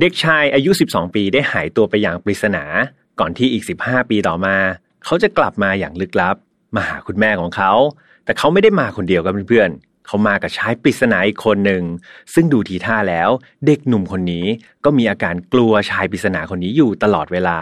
[0.00, 2.64] เด็กชายอายุ 12 ปีได้หายตัวไปอย่างปริศนา
[3.20, 4.56] ก่อนที่อีก 15 ปีต่อมา
[5.04, 6.36] เขาจะกลับมาอย่างลึกลับ
[6.74, 7.72] มาหาคุณแม่ของเขา
[8.24, 11.82] แต่เขาไม่ได้มาคนเดียวกับเพื่อนๆเขามากับชายปริศนาอีกคนหนึ่ง
[12.34, 13.30] ซึ่งดูทีท่าแล้ว
[13.66, 14.46] เด็กหนุ่มคนนี้
[14.84, 17.58] ก็มีอาการกลัวชายปริศนาคนนี้อยู่ตลอดเวลา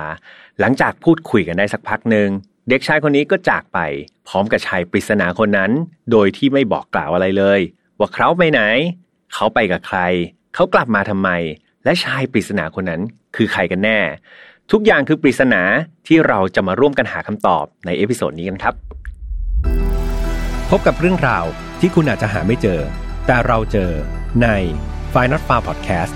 [0.61, 2.29] หลังจากพูดคุยกันได้สักพักหนึ่ง
[2.69, 3.79] เด็กชายคนนี้ก็จากไป
[4.29, 5.71] พร้อมกับชายปริศนาคนนั้น
[6.11, 7.61] โดยที่ไม่บอกกล่าวอะไรเลย
[7.99, 8.61] ว่าเขาไปไหน
[9.35, 10.01] เขาไปกับใคร
[10.55, 11.31] เขากลับมาทำไม
[11.89, 13.03] และชายปริศนาคนนั้น
[13.37, 14.01] คือใครกันแน่
[14.73, 15.63] ทุกอย่างคือปริศนา
[16.07, 18.75] ที่เราจะมาร่วมกันหาคำตอบใน episode นี้กันครับ
[20.71, 21.45] พบกับเรื่องราว
[21.81, 22.81] ที่คุณอาจจะหาไม่เจอ
[23.27, 23.91] แต่เราเจอ
[24.43, 24.49] ใน
[25.13, 26.15] f i n a l f a r Podcast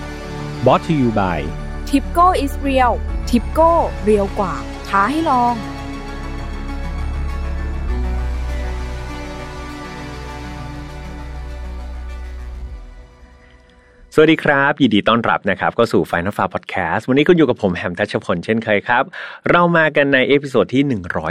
[0.64, 1.40] brought to you by
[1.88, 2.92] ทิปโก้อิสเรียล
[3.30, 3.70] ทิปโก้
[4.04, 4.54] เรียวกว่า
[4.88, 5.54] ท้าให้ลอง
[14.14, 19.04] สวัสดีครับ ยินดีต้อนรับนะครับก็สู่ Final Far Podcast วันนี้ก็อยู่กับผมแฮมทัชพลเช่นเคยครับ
[19.50, 20.82] เรามากันใน episode ที่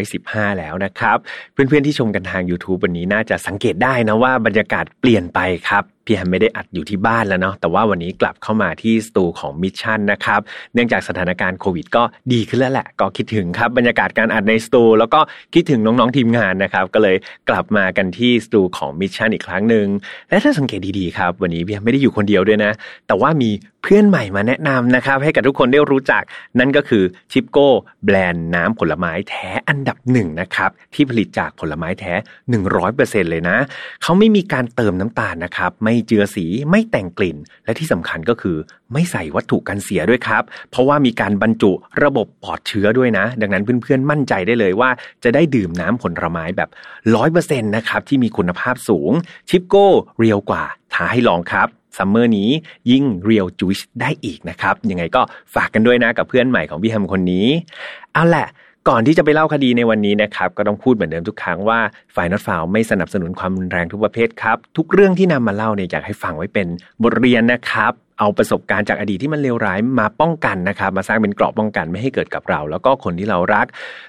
[0.05, 1.17] 115 แล้วนะครับ
[1.53, 10.39] เพื่อนๆที่ชมกันทาง YouTube วันนี้น่าจะสังเกตได้นะว่าบรรยากาศเปลี่ยนไปครับ พี่แฮมไม่ได้อัดอยู่ที่บ้านแล้วเนาะแต่ว่าวันนี้กลับเข้ามาที่สตูของมิชชั่นนะครับ
[10.73, 15.19] เนื่องจากสถานการณ์โควิด ก็ดีขึ้นแล้วแหละ ก็คิดถึงครับบรรยากาศการอัดในสตูแล้วก็
[15.53, 17.15] คิดถึงน้องๆทีมงานนะครับ ก็เลย
[17.49, 19.87] กลับมากันที่สตูของมิชชั่นอีกครั้งหนึ่ง
[20.29, 22.71] และถ้าสังเกตดีๆครับ วันนี้พี่แฮมไม่ได้อยู่คนเดียวด้วยนะ
[23.07, 23.49] แต่ว่ามี
[23.83, 26.23] เพื่อนใหม่มาแนะนำนะครับ ให้กับทุกคนได้รู้จัก
[26.59, 27.69] นั่นก็คือชิปโก้
[28.05, 32.13] แบรนด์น้ำผลไม้แท้อันดับหนึ่งนะครับ ที่ผลิตจากผลไม้แท้
[32.71, 33.57] 100%เลยนะ
[34.03, 38.57] เขาไม่มีการเติมน้ำตาลนะครับ ไม่เจือสีไม่แต่งกลิ่น และที่สำคัญก็คือ
[38.93, 41.71] ไม่ใส่วัตถุกันเสียด้วยครับ เพราะว่ามีการบรรจุ
[42.03, 44.89] ระบบปลอดเชื้อด้วยนะ ดังนั้นเพื่อนๆมั่นใจได้เลยว่า
[45.23, 46.69] จะได้ดื่มน้ำผลไม้แบบ
[47.21, 49.11] 100%นะครับที่มีคุณภาพสูง
[49.49, 49.87] ชิปโก้
[50.19, 52.49] เรียวกว่าท้าให้ลองครับ ซัมเมอร์นี้
[52.91, 55.21] ยิ่งเรียลจูชได้อีกนะครับ ยังไงก็
[55.55, 57.47] ฝากกันด้วยนะกับเพื่อนใหม่ของพี่แฮมคนนี้
[58.13, 58.47] เอาแหละ
[58.89, 61.79] ก่อนที่จะไปเล่าคดีในวันนี้นะครับก็ต้องพูดเหมือนเดิมทุกครั้งว่า
[62.15, 66.67] ฝ่ายนัดฟาวไม่สนับสนุนความรุนแรงทุกประเภทครับ ทุกเรื่องที่นำมาเล่าเนี่ยอยากให้ฟังไว้เป็น
[67.03, 73.65] บทเรียนนะครับ เอาประสบการณ์จากอดีตที่มันเลวร้ายมาป้องกันนะครับมาสร้างเป็นเกราะป้องกันไม่ให้เกิดกับเรา แล้วก็คนที่เรารัก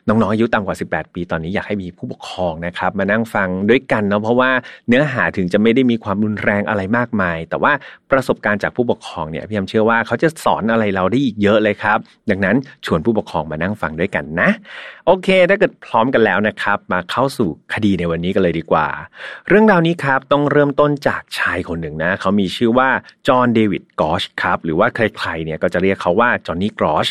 [0.09, 4.51] น้องๆอายุต่ำกว่า 18 ปีตอนนี้อยากให้มีผู้ปกครองนะครับ มานั่งฟังด้วยกันเนาะเพราะว่า
[4.89, 7.73] เนื้อหาถึงจะไม่ได้มีความรุนแรงอะไรมากมาย แต่ว่า
[8.11, 11.99] ประสบการณ์จากผู้ปกครองเนี่ยพี่ยมเชื่อว่าเขาจะสอนอะไรเราได้อีกเยอะเลยครับ
[12.31, 12.57] ดังนั้น
[12.87, 14.51] ชวนผู้ปกครองมานั่งฟังด้วยกันนะ
[15.07, 18.87] โอเค ถ้าเกิดพร้อมกันแล้วนะครับ มาเข้าสู่คดีในวันนี้กันเลยดีกว่า
[19.49, 22.89] เรื่องราวนี้ครับต้องเริ่มต้นจากชายคนหนึ่งนะเขามีชื่อว่า
[23.29, 27.09] จอห์นเดวิดกอชครับหรือว่าใครๆเนี่ยก็จะเรียกเขาว่าจอห์นนี่กรอช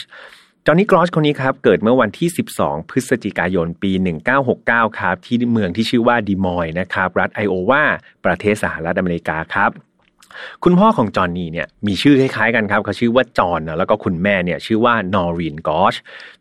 [0.66, 2.30] จอห์นนี่กรอชคนนี้ครับเกิดเมื่อวันที่
[2.60, 3.92] 12 พฤศจิกายนปี
[4.46, 7.84] 1969 ครับที่เมืองที่ชื่อว่าดีมอยนะครับรัฐไอโอวา
[8.26, 9.72] ประเทศสหรัฐอเมริกาครับ
[10.64, 15.96] คุณพ่อของจอห์นนี่เนี่ยมีชื่อคล้ายๆกันครับเขาชื่อว่าจอห์นนะแล้วก็คุณแม่เนี่ยชื่อว่านอรีนกอช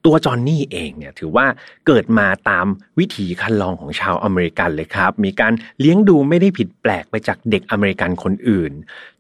[0.05, 1.47] ตัวจอห์นนี่เองเนี่ยถือว่า
[1.87, 2.67] เกิดมาตาม
[2.99, 8.73] วิถีคันลองของชาวอเมริกันเลยครับ มีการเลี้ยงดูไม่ได้ผิดแปลกไปจากเด็กอเมริกันคนอื่น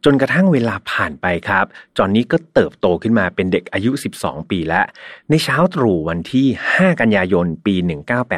[0.04, 1.64] จนกระทั่งเวลาผ่านไปครับ
[1.96, 4.84] จอห์นนี่ก็เติบโตขึ้นมาเป็นเด็กอายุ 12 ปีแล้ว
[5.30, 7.74] ในเช้าตรู่วันที่ 5 กันยายนปี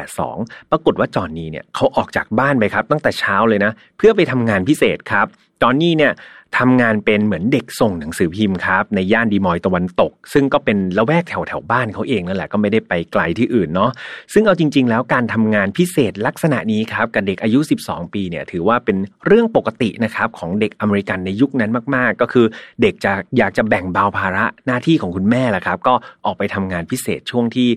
[0.03, 5.27] 1982 ปรากฏว่าจอห์นนี่เนี่ยเขาออกจากบ้านไปครับ ตั้งแต่เช้าเลยนะ เพื่อไปทำงานพิเศษครับ
[5.63, 6.13] จอห์นนี่เนี่ย
[6.59, 13.91] ทำงานเป็นเหมือนเด็กส่งหนังสือพิมพ์ครับในย่านดีมอยตะวันตก ซึ่งก็เป็นละแวกแถวแถวบ้านเขาเองนั่นแหละก็ไม่ได้ไปไกลที่อื่นเนาะ
[14.33, 22.45] ซึ่งเอาจริง ๆ แล้วการทำงานพิเศษลักษณะนี้ครับกับเด็กอายุ 12 ปีเนี่ยถือว่าเป็นเรื่องปกตินะครับของเด็กอเมริกันในยุคนั้นมาก ๆ ก็คือ
[22.81, 25.93] เด็กจะอยากจะแบ่งเบาภาระหน้าที่ของคุณแม่แหละครับ ก็
[26.25, 27.67] ออกไปทำงานพิเศษช่วงที่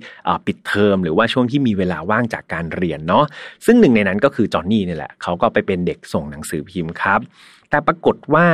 [0.46, 3.24] ปิดเทอมหรือว่าช่วงที่มีเวลาว่างจากการเรียนเนาะ
[3.66, 7.22] ซึ่งหนึ่งในนั้นก็คือจอห์นนี่นี่แหละเขาก็ไปเป็นเด็กส่งหนังสือพิมพ์ครับ
[7.70, 8.46] แต่ปรากฏว่า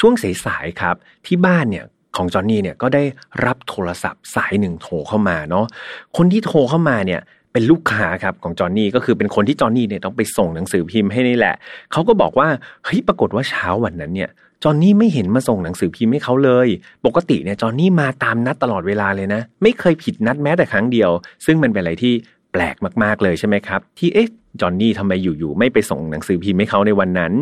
[0.00, 0.12] ช่วง
[0.46, 0.96] สายๆครับ
[1.26, 1.84] ที่บ้านเนี่ย
[2.16, 3.02] ของจอห์นนี่เนี่ยก็ได้
[3.46, 5.66] รับโทรศัพท์สายหนึ่งโทรเข้ามาเนาะ
[6.16, 7.20] คนที่โทรเข้ามาเนี่ย
[7.52, 11.54] เป็นลูกค้าครับของจอห์นนี่ก็คือเป็นคนที่จอห์นนี่เนี่ยต้องไปส่งหนังสือพิมพ์ให้นี่แหละ
[11.92, 12.48] เขาก็บอกว่า
[12.84, 14.30] เฮ้ยปรากฏว่าเช้าวันนั้นเนี่ย
[14.62, 16.68] จอห์นนี่ไม่เห็นมาส่งหนังสือพิมพ์ให้เขาเลย
[17.06, 21.10] ปกติเนี่ยจอห์นนี่มาตามนัดตลอดเวลาเลยนะ ไม่เคยผิดนัดแม้แต่ครั้งเดียว
[21.46, 22.12] ซึ่งมันเป็นอะไรที่
[22.52, 24.28] แปลกมากๆเลยใช่ไหมครับ ที่เอ๊ะ
[24.60, 27.32] จอห์นนี่ทำไมอยู่ๆไม่ไปส่งหนังสือพิมพ์ให้เขาในวันนั้น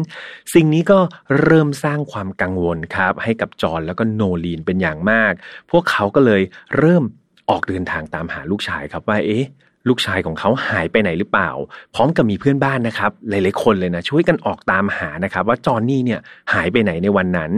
[0.54, 0.98] สิ่งนี้ก็
[1.42, 5.32] เริ่มสร้างความกังวลครับ ให้กับจอห์นแล้วก็โนลีนเป็นอย่างมาก
[5.70, 6.42] พวกเขาก็เลย
[6.78, 7.04] เริ่ม
[7.50, 9.46] ออกเดินทางตามหาลูกชายครับว่าเอ๊ะ
[9.88, 11.50] ลูกชายของเขาหายไปไหนหรือเปล่า
[11.94, 16.20] พร้อมกับมีเพื่อนบ้านนะครับ หลายๆคนเลยนะ ช่วยกันออกตามหานะครับ ว่าจอห์นนี่เนี่ย
[16.52, 17.52] หายไปไหนในวันนั้น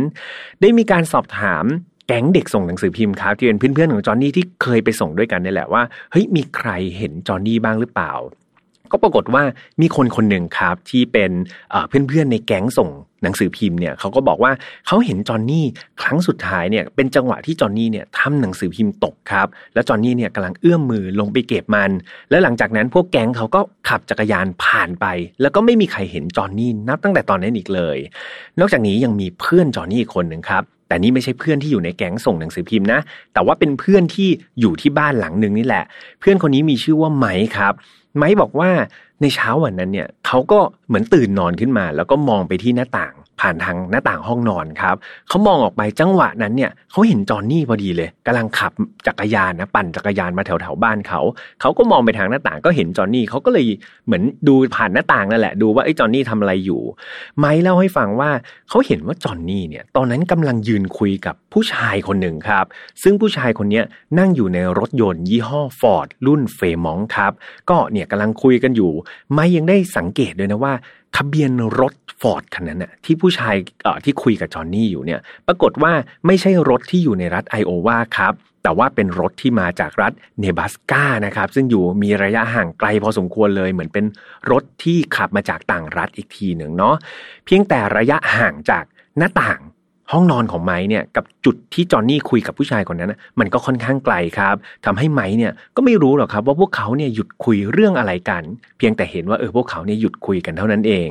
[0.61, 1.65] ได้มีการสอบถาม
[2.07, 8.13] แก๊งเด็กส่งหนังสือพิมพ์ครับที่เป็นเพื่อนๆของจอห์นนี่ที่เคยไปส่งด้วยกันนี่แหละว่าเฮ้ยมีใครเห็นจอห์นนี่บ้างหรือเปล่า
[8.93, 9.43] ก็ปรากฏว่า
[9.81, 11.31] มีคนคนหนึ่งครับที่เป็น
[11.89, 12.91] เพื่อนๆในแก๊งส่ง
[13.23, 14.53] หนังสือพิมพ์เนี่ยเขาก็บอกว่า
[14.87, 15.67] เขาเห็นจอนนี่
[16.03, 21.91] ครั้งสุดท้ายเนี่ยเป็นจังหวะที่จอนนี่เนี่ยทำหนังสือพิมพ์ตกครับ แล้วจอนนี่เนี่ยกำลังเอื้อมมือลงไปเก็บมัน
[22.31, 25.07] แล้วหลังจากนั้นพวกแก๊งเขาก็ขับจักรยานผ่านไป
[25.41, 27.99] แล้วก็ไม่มีใครเห็นจอนนี่นับตั้งแต่ตอนนั้นอีกเลย
[28.59, 33.01] นอกจากนี้ยังมีเพื่อนจอนนี่อีกคนหนึ่งครับแต่นี่ไม่ใช่เพื่อนที่อยู่ในแก๊งส่งหนังสือพิมพ์นะ
[33.33, 34.29] แต่ว่าเป็นเพื่อนที่
[34.61, 35.85] อยู่ที่บ้านหลังหนึ่งนี่แหละ
[36.21, 37.75] เพื่อนคนนี้มีชื่อว่าไม้ครับ
[38.17, 38.71] ไม้บอกว่า
[39.21, 44.97] ในเช้าวันนั้นเนี่ยเขาก็เหมือนตื่นนอนขึ้นมา แล้วก็มองไปที่หน้าต่าง ผ่านทางหน้าต่างห้องนอนครับ
[45.29, 48.73] เขามองออกไปจังหวะนั้นเนี่ยเขาเห็นจอนนี่พอดีเลยกำลังขับ
[49.07, 51.21] จักรยานนะปั่นจักรยานมาแถวแถวบ้านเขา
[51.61, 53.67] เขาก็มองไปทางหน้าต่างก็เห็นจอนนี่เขาก็เลย
[54.07, 56.83] เหมือนดูผ่านหน้าต่างนั่นแหละดูว่าไอ้จอนนี่ทำอะไรอยู่
[57.39, 58.31] ไม้เล่าให้ฟังว่า
[58.69, 62.65] เขาเห็นว่าจอนนี่เนี่ยตอนนั้นกำลังยืนคุยกับผู้ชายคนหนึ่งครับ
[63.03, 63.83] ซึ่งผู้ชายคนนี้
[64.19, 67.33] นั่งอยู่ในรถยนต์ยี่ห้อฟอร์ดรุ่นเฟมองครับ
[67.71, 68.93] ก็เนี่ยกำลังคุยกันอยู่
[69.33, 70.75] ไม้ยังได้สังเกตด้วยนะว่า
[71.17, 71.51] ทะเบียน
[71.81, 73.55] รถฟอร์ดคันนั้นน่ะที่ผู้ชาย
[74.05, 75.93] ที่คุยกับจอนนี่อยู่เนี่ย ปรากฏว่า
[76.27, 84.05] ไม่ใช่รถที่อยู่ในรัฐไอโอวาครับ แต่ว่าเป็นรถที่มาจากรัฐเนบราสกานะครับ ซึ่งอยู่มีระยะห่างไกลพอสมควรเลย เหมือนเป็น
[84.51, 86.95] รถที่ขับมาจากต่างรัฐอีกทีหนึ่งเนาะ
[87.45, 88.85] เพียงแต่ระยะห่างจาก
[89.19, 89.61] หน้าต่าง
[90.13, 98.43] ห้องนอนของไม้เนี่ยกับจุดที่จอนนี่คุยกับผู้ชายคนนั้นนะมันก็ค่อนข้างไกลครับทำให้ไม้เนี่ยก็ไม่รู้หรอกครับว่าพวกเขาเนี่ยหยุดคุยเรื่องอะไรกัน
[98.79, 101.11] เพียงแต่เห็นว่าเออพวกเขาเนี่ยหยุดคุยกันเท่านั้นเอง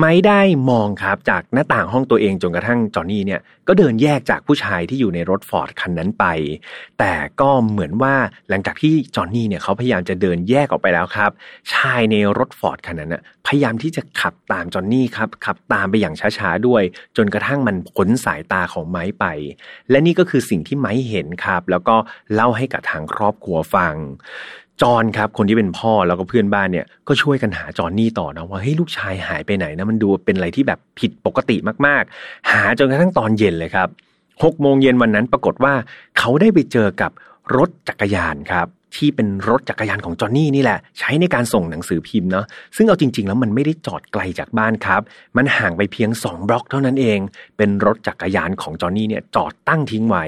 [0.00, 6.24] ไม่ได้มองครับจากหน้าต่างห้องตัวเองจนกระทั่งจอนนี่เนี่ยก็เดินแยกจากผู้ชายที่อยู่ในรถฟอร์ดคันนั้นไป
[6.98, 8.14] แต่ก็เหมือนว่า
[8.48, 11.30] หลังจากที่จอนนี่เนี่ยเขาพยายามจะเดินแยกออกไปแล้วครับ
[11.72, 13.16] ชายในรถฟอร์ดคันนั้น
[13.46, 16.82] พยายามที่จะขับตามจอนนี่ครับขับตามไปอย่างช้าๆด้วย
[17.16, 19.24] จนกระทั่งมันพ้นสายตาของไม้ไป
[19.90, 21.96] และนี่ก็คือสิ่งที่ไม้เห็นครับ แล้วก็
[22.34, 23.94] เล่าให้กับทางครอบครัวฟัง
[24.82, 31.56] จอนครับคนที่เป็นพ่อแล้วก็เพื่อนบ้านเนี่ยก็ช่วยกันหาจอนนี่ต่อนะว่าเฮ้ยลูกชายหายไปไหนนะมันดูเป็นอะไรที่แบบผิดปกติ
[31.86, 33.88] มากๆ หาจนกระทั่งตอนเย็นเลยครับ
[34.42, 35.74] หกโมงเย็นวันนั้นปรากฏว่า
[36.18, 37.10] เขาได้ไปเจอกับ
[37.56, 42.44] รถจักรยานครับ ที่เป็นรถจักรยานของจอนนี่นี่แหละ ใช้ในการส่งหนังสือพิมพ์เนาะ
[42.76, 45.02] ซึ่งเอาจริง ๆ แล้วมันไม่ได้จอดไกลจากบ้านครับ
[45.36, 47.18] มันห่างไปเพียง 2 บล็อกเท่านั้นเอง
[47.56, 50.24] เป็นรถจักรยานของจอนนี่เนี่ยจอดตั้งทิ้งไว้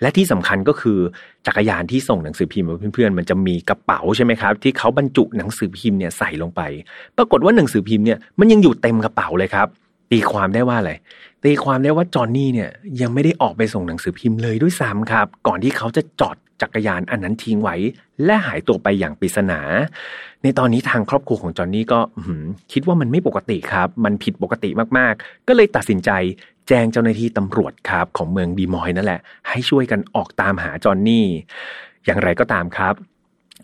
[0.00, 0.98] และที่สำคัญก็คือ
[1.46, 6.60] จักรยานที่ส่งหนังสือพิมพ์เพื่อนๆมันจะมีกระเป๋าใช่ไหมครับ ที่เขาบรรจุหนังสือพิมพ์เนี่ยใส่ลงไป
[7.16, 9.68] ปรากฏว่าหนังสือพิมพ์เนี่ยมันยังอยู่เต็มกระเป๋าเลยครับ
[10.10, 10.92] ตีความได้ว่าอะไร
[11.44, 12.70] ตีความได้ว่าจอนนี่เนี่ย
[13.00, 17.76] ยังไม่ได้ออกไปส่งหนังสือพิมพ์เลยด้วยซ้ำครับ ก่อนที่เขาจะจอดจักรยานอันนั้นทิ้งไว้
[18.24, 19.60] และหายตัวไปอย่างปริศนา
[20.42, 22.00] ในตอนนี้ทางครอบครัวของจอนนี่ก็
[22.72, 26.10] คิดว่ามันไม่ปกติครับ มันผิดปกติมากๆ ก็เลยตัดสินใจ
[26.68, 31.26] แจ้งเจ้าหน้าที่ตำรวจครับของเมืองดีมอยนั่นแหละ ให้ช่วยกันออกตามหาจอนนี่
[32.06, 32.94] อย่างไรก็ตามครับ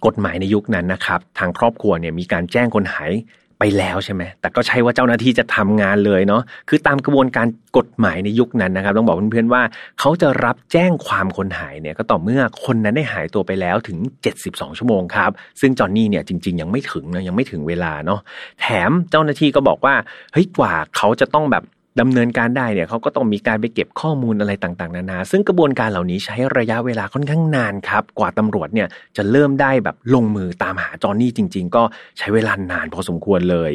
[0.07, 3.13] กฎหมายในยุคนั้นนะครับ ทางครอบครัวเนี่ยมีการแจ้งคนหาย
[3.59, 7.47] ไปแล้วใช่ไหมแต่ก็ใช่ว่าเจ้าหน้าที่จะทำงานเลยเนาะคือตามกระบวนการ
[7.77, 9.63] กฎหมายในยุคนั้นนะครับ ต้องบอกเพื่อนๆว่า
[10.01, 13.99] เขาจะรับแจ้งความคนหายเนี่ยก็ต่อเมื่อคนนั้นได้หายตัวไปแล้วถึง
[14.39, 15.31] 72 ชั่วโมงครับ
[15.61, 18.21] ซึ่งจอนนี่เนี่ยจริง ๆ ยังไม่ถึงนะยังไม่ถึงเวลาเนาะ
[18.61, 19.95] แถมเจ้าหน้าที่ก็บอกว่า
[20.33, 21.65] เฮ้ยกว่าเขาจะต้องแบบ
[22.01, 31.83] ดำเนินการได้เนี่ยเขาก็ต้องมีการไปเก็บข้อมูลอะไรต่างๆ นานา ซึ่งกระบวนการเหล่านี้ใช้ระยะเวลาค่อนข้างนานครับ กว่าตำรวจเนี่ยจะเริ่มได้แบบลงมือตามหาจอนนี่จริง ๆ ก็
[32.19, 33.73] ใช้เวลานานพอสมควรเลย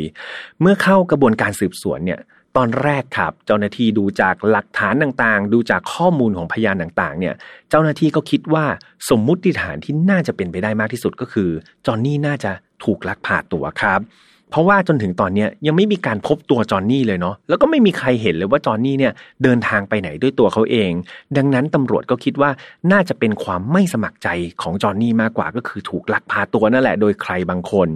[0.61, 2.19] เมื่อเข้ากระบวนการสืบสวนเนี่ย
[2.57, 7.35] ตอนแรกครับ เจ้าหน้าที่ดูจากหลักฐานต่างๆ ดูจากข้อมูลของพยานต่างๆ เนี่ย
[7.69, 8.65] เจ้าหน้าที่ก็คิดว่า
[9.09, 11.49] สมมุติฐานที่น่าจะเป็นไปได้มากที่สุดก็คือ
[11.85, 12.51] จอนนี่น่าจะ
[12.83, 13.99] ถูกลักพาตัวครับ
[14.49, 19.13] เพราะว่าจนถึงตอนนี้ยังไม่มีการพบตัวจอนนี่เลยเนาะแล้วก็ไม่มีใครเห็นเลยว่าจอนนี่เนี่ย
[19.43, 20.91] เดินทางไปไหนด้วยตัวเขาเอง
[21.37, 22.49] ดังนั้นตำรวจก็คิดว่า
[22.91, 24.27] น่าจะเป็นความไม่สมัครใจ
[24.61, 27.89] ของจอนนี่มากกว่าก็คือถูกลักพาตัวนั่นแหละโดยใครบางคน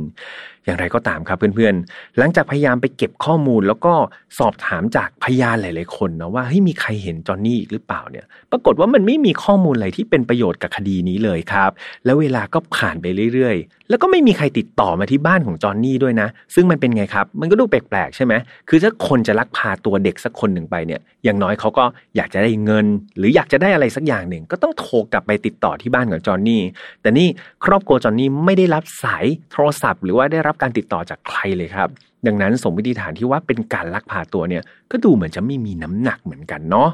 [0.65, 3.93] อย่างไรก็ตามครับเพื่อนๆ หลังจากพยายามไปเก็บข้อมูล แล้วก็
[4.39, 11.71] สอบถามจากพยานหลาย ๆ คนนะว่าเฮ้ยมีใครเห็นจอนนี่อีกหรือเปล่าเนี่ย ปรากฏว่ามันไม่มีข้อมูลอะไรที่เป็นประโยชน์กับคดีนี้เลยครับ
[12.05, 18.33] แล้วเวลาก็ผ่านไปเรื่อย ๆ แล้วก็ไม่มีใครติดต่อมาที่บ้านของจอนนี่ด้วยนะ ซึ่งมันเป็นไงครับ มันก็ดูแปลกๆ ใช่ไหม
[18.69, 22.85] คือถ้าคนจะลักพาตัวเด็กสักคนหนึ่งไปเนี่ย อย่างน้อยเขาก็อยากจะได้เงิน
[23.17, 26.61] หรืออยากจะได้อะไรสักอย่างหนึ่งก็ต้องโทรกลับไปติดต่อที่บ้านของจอนนี่
[27.01, 27.27] แต่นี่
[27.65, 31.89] ครอบครัวจอนนี่ไม่ได้รับสายโทรศัพท์ หรือว่าได้รับการติดต่อจากใครเลยครับ
[32.27, 36.89] ดังนั้นสมมติฐานที่ว่าเป็นการลักพาตัวเนี่ยก็ดูเหมือนจะไม่มีน้ำหนักเหมือนกันเนาะ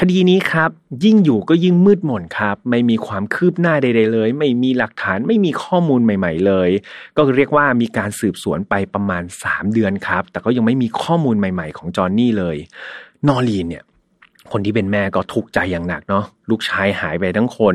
[0.00, 0.70] คดีนี้ครับ
[1.04, 6.70] ยิ่งอยู่ก็ยิ่งมืดมนครับ ไม่มีความคืบหน้าใดๆเลย ไม่มีหลักฐานไม่มีข้อมูลใหม่ ๆ เลย
[7.16, 12.56] ก็เรียกว่ามีการสืบสวนไปประมาณ 3 เดือนครับ แต่ก็ยังไม่มีข้อมูลใหม่ ๆ ของจอห์นนี่เลย
[13.28, 13.84] นอรีนเนี่ย
[14.52, 17.74] คนที่เป็นแม่ก็ทุกข์ใจอย่างหนักเนาะลูกชายหายไปทั้งคน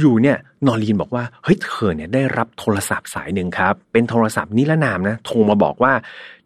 [0.00, 0.36] อยู่ๆเนี่ย
[0.66, 5.92] นอรีนบอกว่าเฮ้ยเธอเนี่ยได้รับโทรศัพท์สายหนึ่งครับ เป็นโทรศัพท์นิรนามนะโทรมาบอกว่า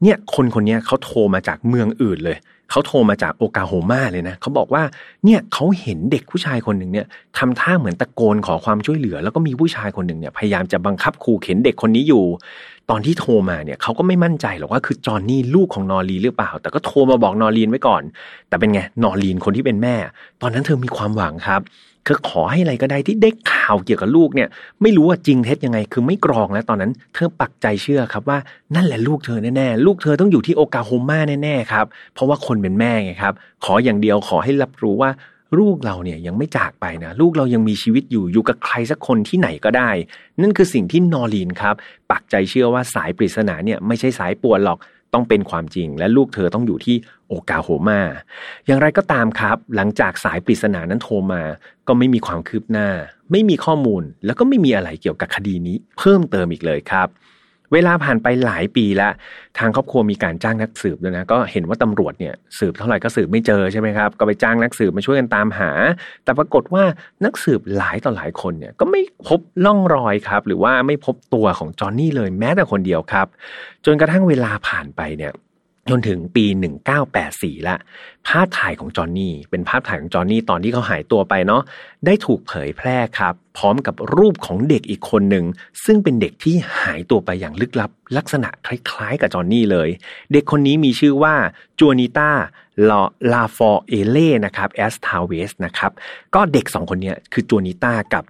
[0.02, 2.38] เนี่ยคนคนนี้เขาโทรมาจากเมืองอื่นเลย
[2.72, 4.82] เขาโทรมาจากโอกาโฮมาเลยนะเขาบอกว่า
[5.24, 7.06] เนี่ยเขาเห็นเด็กผู้ชายคนหนึ่งเนี่ย
[7.38, 12.24] ทำท่าเหมือนตะโกนขอความช่วยเหลือ แล้วก็มีผู้ชายคนหนึ่งเนี่ยพยายามจะบังคับขู่เข็นเด็กคนนี้อยู่
[12.90, 18.02] ตอนที่โทรมาเนี่ยเขาก็ไม่มั่นใจหรอกว่าคือจอนนี่ลูกของนอรีหรือเปล่า แต่ก็โทรมาบอกนอรีนไว้ก่อน
[18.48, 19.94] แต่เป็นไงนอรีนคนที่เป็นแม่
[20.42, 21.62] ตอนนั้นเธอมีความหวังครับ
[22.06, 24.48] คือขอให้อะไรก็ได้ที่ได้ข่าวเกี่ยวกับลูกเนี่ย
[24.82, 28.38] ไม่รู้ว่าจริงเท็จยังไง คือไม่กรองแล้วตอนนั้น เธอปักใจเชื่อครับว่า
[28.74, 33.34] นั่นแหละลูกเธอแน่ๆ ลูกเธอต้องอยู่ที่โอกาโฮมาแน่ๆครับ เพราะว่าคนเป็นแม่ไงครับ
[33.64, 35.10] ขออย่างเดียวขอให้รับรู้ว่า
[35.58, 39.90] ลูกเราเนี่ยยังไม่จากไปนะลูกเรายังมีชีวิตอยู่อยู่กับใครสักคนที่ไหนก็ได้
[40.40, 41.74] นั่นคือสิ่งที่นอรีนครับ
[42.10, 44.78] ปักใจเชื่อว่าสายปริศนาเนี่ยไม่ใช่สายป่วนหรอก
[45.14, 46.96] ต้องเป็นความจริง และลูกเธอต้องอยู่ที่
[47.28, 48.00] โอกาโฮมา
[48.66, 51.42] อย่างไรก็ตามครับ หลังจากสายปริศนานั้นโทรมา
[51.88, 52.88] ก็ไม่มีความคืบหน้า
[53.30, 57.08] ไม่มีข้อมูล แล้วก็ไม่มีอะไรเกี่ยวกับคดีนี้ เพิ่มเติมอีกเลยครับ
[57.72, 59.12] เวลาผ่านไปหลายปีแล้ว
[59.58, 65.70] ทางครอบครัวมีการจ้างนักสืบด้วยนะก็เห็นว่าตำรวจเนี่ยสืบเท่าไหร่ก็สืบไม่เจอใช่ไหมครับก็ไปจ้างนักสืบมาช่วยกันตามหา
[66.24, 66.84] แต่ปรากฏว่า
[67.24, 73.26] นักสืบหลายต่อหลายคนเนี่ยก็ไม่พบล่องรอยครับ หรือว่าไม่พบตัวของจอห์นนี่เลยแม้แต่คนเดียวครับ
[73.84, 75.32] จนกระทั่งเวลาผ่านไปเนี่ย
[75.90, 76.44] จนถึงปี
[77.06, 77.76] 1984 ละ
[78.28, 81.62] ภาพถ่ายของจอห์นนี่เป็นภาพถ่ายของจอห์นนี่ตอนที่เขาหายตัวไปเนาะ
[82.06, 85.44] ได้ถูกเผยแพร่ครับ พร้อมกับรูปของเด็กอีกคนหนึ่ง
[85.84, 89.88] ซึ่งเป็นเด็กที่หายตัวไปอย่างลึกลับ ลักษณะคล้ายๆกับจอห์นนี่เลย
[90.32, 91.34] เด็กคนนี้มีชื่อว่า
[91.78, 92.30] จูนิต้า
[92.88, 93.00] ลา
[93.32, 95.92] ลาฟอร์เอเล่นะครับแอสทาเวสนะครับ
[96.34, 98.24] ก็เด็กสองคนนี้คือจูนิต้ากับ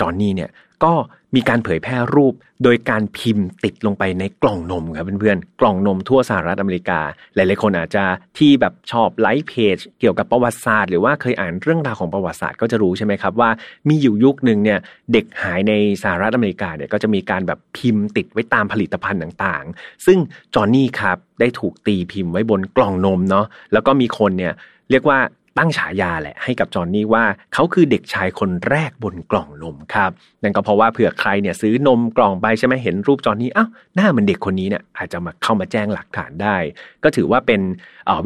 [0.00, 0.50] จอห์นนี่เนี่ย
[0.84, 0.92] ก็
[1.34, 7.00] มีการเผยแพร่รูป โดยการพิมพ์ติดลงไปในกล่องนมครับเพื่อนๆ กล่องนมทั่วสหรัฐอเมริกา
[7.34, 8.04] หลายๆคนอาจจะ
[8.38, 13.50] ที่แบบชอบ like page เกี่ยวกับประวัติศาสตร์หรือว่าเคยอ่านเรื่องราวของประวัติศาสตร์ก็จะรู้ใช่ไหมครับว่า
[13.88, 14.78] มีอยู่ยุคหนึ่งเนี่ย
[15.12, 20.18] เด็กหายในสหรัฐอเมริกาเนี่ยก็จะมีการแบบพิมพ์ติดไว้ตามผลิตภัณฑ์ต่างๆ ซึ่ง
[20.54, 24.52] จอห์นนี่ครับได้ถูกตีพิมพ์ไว้บนกล่องนมเนาะแล้วก็มีคนเนี่ย
[24.90, 25.18] เรียกว่า
[25.58, 27.24] ตั้งฉายาแหละให้กับจอนนี่ว่า
[27.54, 30.10] เขาคือเด็กชายคนแรกบนกล่องนมครับ
[30.42, 36.56] นั่นก็เพราะว่าเผื่อใครเนี่ยซื้อนมกล่องไปใช่ไหมเห็นรูปจอนนี่อ้าวหน้ามันเด็กคนนี้เนี่ยอาจจะมาเข้ามาแจ้งหลักฐานได้
[37.04, 37.60] ก็ถือว่าเป็น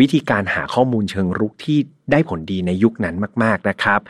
[0.00, 1.78] วิธีการหาข้อมูลเชิงรุกที่
[2.12, 4.00] ได้ผลดีในยุคนั้นมาก ๆนะครับ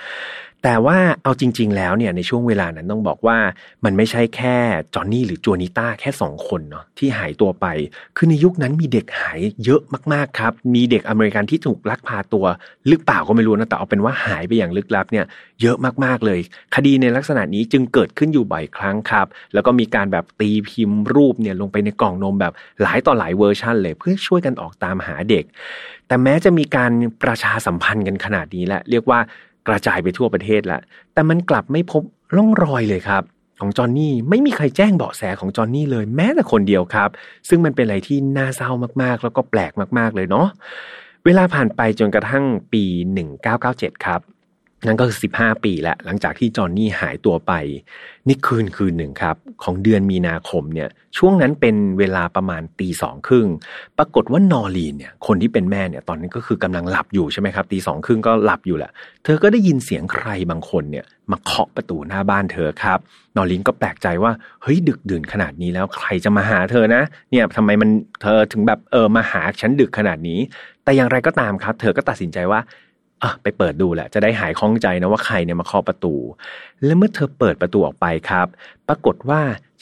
[0.63, 3.39] แต่ว่าเอาจริง ๆ แล้วเนี่ยในช่วงเวลานั้นต้องบอกว่า
[3.85, 4.57] มันไม่ใช่แค่
[4.95, 7.67] จอนนี่หรือจูนิต้าแค่สองคนเนาะที่หายตัวไป
[8.17, 9.81] คือในยุคนั้นมีเด็กหายเยอะ
[10.13, 12.45] มากๆครับ มีเด็กอเมริกันที่ถูกลักพาตัว
[12.91, 15.25] รึเปล่าก็ไม่รู้นะแต่เอาเป็นว่าหายไปอย่างลึกลับเนี่ย
[15.63, 16.41] เยอะมากๆเลย
[16.75, 22.53] คดีในลักษณะนี้จึงเกิดขึ้นอยู่บ่อยครั้งครับ แล้วก็มีการแบบตีพิมพ์รูปเนี่ยลงไปในกล่องนมแบบ
[22.83, 25.45] หลายต่อหลายเวอร์ชันเลยเพื่อช่วยกันออกตามหาเด็ก
[26.09, 26.93] แต่แม้จะมีการ
[27.23, 29.21] ประชาสัมพันธ์กันขนาดนี้แหละเรียกว่า
[29.69, 30.81] กระจายไปทั่วประเทศแล้ว
[31.13, 32.03] แต่มันกลับไม่พบ
[32.37, 33.23] ร่องรอยเลยครับ
[33.61, 37.09] ของจอนนี่ไม่มีใครแจ้งเบาะแสของจอนนี่เลยแม้แต่คนเดียวครับ
[37.49, 38.71] ซึ่งมันเป็นอะไรที่น่าเศร้า
[39.03, 40.47] มากๆ แล้วก็แปลกมากๆเลยเนาะ
[41.25, 42.85] เวลาผ่านไปจนกระทั่งปี
[43.45, 44.21] 1997 ครับ
[44.87, 47.53] นั่นก็คือ 15 ปีแล้วหลังจากที่จอนนี่หายตัวไป
[48.29, 53.47] นี่คืนคืนหนึ่งครับ ของเดือนมีนาคมเนี่ย ช่วงนั้นเป็นเวลาประมาณตีสองครึ่ง
[53.99, 58.91] ปรากฏว่านอรีนเนี่ย คนที่เป็นแม่เนี่ยตอนนั้นก็คือกำลังหลับอยู่ใช่ไหมครับตีสองครึ่งก็หลับอยู่แหละ
[59.25, 62.99] เธอก็ได้ยินเสียงใครบางคนเนี่ย มาเคาะประตูหน้าบ้านเธอครับ
[63.37, 67.91] นอรีนก็แปลกใจว่าเฮ้ยดึกดื่นขนาดนี้แล้วใครจะมาหาเธอนะ เนี่ยทำไมมัน
[68.23, 70.39] เธอถึงแบบเออมาหาฉันดึกขนาดนี้
[70.85, 72.61] แต่อย่างไรก็ตามครับ เธอก็ตัดสินใจว่า
[73.23, 76.15] อะไปเปิดดูแหละ จะได้หายคล้องใจนะว่าใครเนี่ยมาเคาะประตู
[76.85, 78.47] และเมื่อเธอเปิดประตูออกไปครับ
[78.89, 79.41] ปรากฏว่า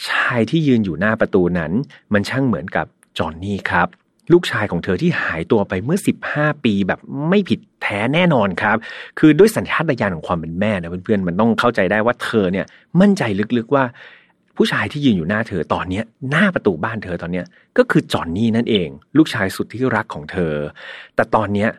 [0.09, 1.73] ชายที่ยืนอยู่หน้าประตูนั้น
[2.13, 2.87] มันช่างเหมือนกับ
[3.19, 3.89] จอห์นนี่ครับ
[4.33, 5.99] ลูกชายของเธอที่หายตัวไปเมื่อ
[6.33, 8.77] 15 ปีแบบไม่ผิดแท้แน่นอนครับ
[9.19, 12.67] คือด้วยสัญชาตญาณของความเป็นแม่นะเพื่อนๆมันต้องเข้าใจได้ว่าเธอเนี่ย
[13.01, 13.23] มั่นใจ
[13.59, 13.85] ลึกๆว่า
[14.57, 17.43] ผู้ชายที่ยืนอยู่หน้าเธอตอนนี้หน้าประตูบ้านเธอตอนนี้
[17.79, 20.55] ก็คือจอห์นนี่นั่นเอง ลูกชายสุดที่รักของเธอ
[21.15, 21.71] แต่ตอนเนี้ย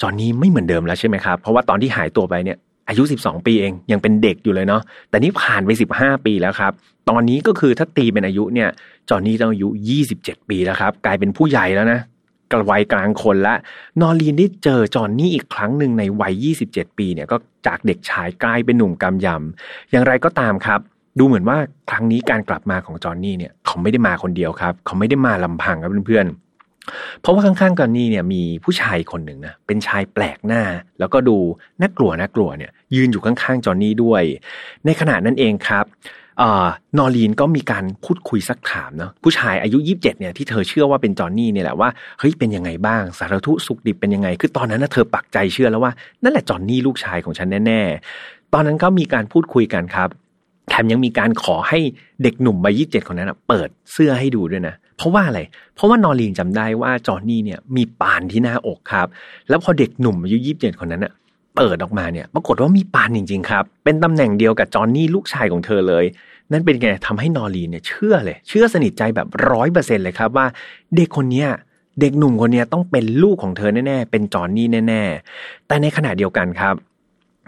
[0.00, 6.72] จอนนี่ไม่เหมือนเดิมแล้วใช่ไหมครับ เพราะว่าตอนที่หายตัวไปเนี่ยอายุ 12 ปีเองยังเป็นเด็กอยู่เลยเนาะแต่นี่ผ่านไป 15 ปีแล้วครับ
[7.08, 8.68] ตอนนี้ก็คือถ้าตีเป็นอายุเนี่ย
[9.08, 9.68] จอนนี่ต้องอายุ
[10.08, 12.00] 27 ปีแล้วครับกลายเป็นผู้ใหญ่แล้วนะ
[12.52, 13.54] กลวัยกลางคนละ
[14.00, 20.80] นอรีนได้เจอจอนนี่อีกครั้งหนึ่งในวัย 27 ปีเนี่ยก็จากเด็กชายกลายเป็นหนุ่มกำยำอย่างไรก็ตามครับ
[21.18, 21.58] ดูเหมือนว่า
[21.90, 26.49] ครั้งนี้การกลับมาของจอนนี่เนี่ยเขาไม่ได้มาคนเดียวครับ เขาไม่ได้มาลำพังครับเพื่อนๆ
[27.20, 30.62] เพราะว่าข้างๆกันนี่เนี่ยมีผู้ชายคนหนึ่งนะเป็นชายแปลกหน้า
[30.98, 31.36] แล้วก็ดู
[31.80, 34.22] น่ากลัวน่ากลัวเนี่ยยืนอยู่ข้างๆจอนนี่ด้วย
[34.84, 35.86] ในขณะนั้นเองครับ
[36.40, 36.42] อ
[36.98, 50.08] นอรีนก็มีการพูดคุยสักถามเนาะผู้ชายอายุยีิบเจ็ดเนี่ยที่เธอเชื่อว่าเป็นจอนนี่เนี่ยแหละว่าเฮ้ยเป็นยังไงบ้างสารทุสุขดิบเป็นยังไง คือตอนนั้นนะเธอปักใจเชื่อแล้วว่านั่นแหละจอนนี่ลูกชายของฉันแน่ๆ ตอนนั้นก็มีการพูดคุยกันครับ
[50.68, 51.78] แถมยังมีการขอให้
[52.22, 55.40] เด็กหนุ่มวัยยี่สิบเจ็ดคนนั้นเปิดเสื้อให้ดูด้วยนะเพราะว่าอะไร
[55.74, 59.06] เพราะว่านอรีนจำได้ว่าจอห์นนี่เนี่ยมีปานที่หน้าอกครับ
[59.48, 61.12] แล้วพอเด็กหนุ่มอายุยี่สิบเจ็ดคนนั้นอะ
[61.56, 66.04] เปิดออกมาเนี่ย ปรากฏว่ามีปานจริง ๆ ครับ เป็นตำแหน่งเดียวกับจอห์นนี่ลูกชายของเธอเลย
[66.52, 70.46] นั่นเป็นไงทำให้นอรีนเนี่ยเชื่อเลย เชื่อสนิทใจแบบร้อยเปอร์เซ็นเลยครับว่า
[70.96, 71.48] เด็กคนเนี้ย
[72.00, 76.74] เด็กหนุ่มคนนี้ต้องเป็นลูกของเธอแน่ๆ เป็นจอนนี่แน่ๆ แต่ในขณะเดียวกันครับ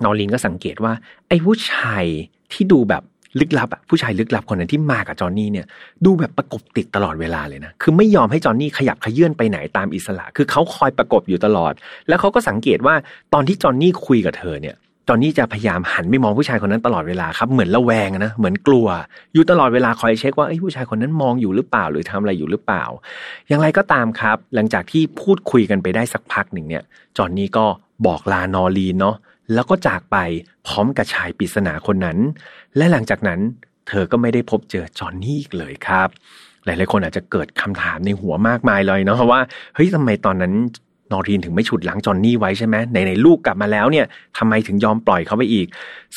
[0.04, 0.92] นอรีนก็สังเกตว่า
[1.28, 2.04] ไอ้ผู้ชาย
[2.52, 3.02] ที่ดูแบบ
[3.41, 5.67] ลึกลับอะผู้ชายลึกลับคนนั้นที่มากับจอนนี่เนี่ย
[6.05, 11.73] ดูแบบประกบติดตลอดเวลาเลยนะคือไม่ยอมให้จอนนี่ขยับขยื่นไปไหนตามอิสระ คือเขาคอยประกบอยู่ตลอด
[12.09, 12.95] แล้วเขาก็สังเกตว่า
[13.33, 14.77] ตอนที่จอนนี่คุยกับเธอเนี่ย
[15.09, 18.87] จอนนี่จะพยายามหันไปมองผู้ชายคนนั้นตลอดเวลาครับเหมือนระแวงนะเหมือนกลัว
[19.35, 22.85] อยู่ตลอดเวลาคอยเช็คว่าไอ้ผู้ชายคนนั้นมองอยู่หรือเปล่าหรือทำอะไรอยู่หรือเปล่า
[23.49, 26.83] อย่างไรก็ตามครับ หลังจากที่พูดคุยกันไปได้สักพักหนึ่งเนี่ย
[27.17, 27.67] จอนนี่ก็
[28.07, 29.17] บอกลานอรีนเนาะ
[29.54, 30.16] แล้วก็จากไป
[30.66, 32.18] พร้อมกับชายปริศนาคนนั้น
[32.76, 33.40] และหลังจากนั้น
[33.88, 36.09] เธอก็ไม่ได้พบเจอจอนนี่อีกเลยครับ
[36.64, 39.40] หลายๆคนอาจจะเกิดคำถามในหัวมากมายเลยเนาะว่า
[39.75, 40.52] เฮ้ยทำไมตอนนั้น
[41.12, 44.07] นอรีนถึงไม่ฉุดหลังจอนนี่ไว้ใช่ไหมในในลูกกลับมาแล้วเนี่ย
[44.38, 45.66] ทำไมถึงยอมปล่อยเขาไปอีก